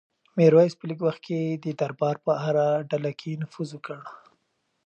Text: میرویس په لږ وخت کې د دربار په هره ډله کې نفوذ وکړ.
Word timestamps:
میرویس 0.37 0.73
په 0.77 0.85
لږ 0.89 0.99
وخت 1.05 1.21
کې 1.27 1.39
د 1.63 1.65
دربار 1.81 2.15
په 2.25 2.31
هره 2.43 2.67
ډله 2.89 3.11
کې 3.19 3.39
نفوذ 3.41 3.69
وکړ. 3.73 3.99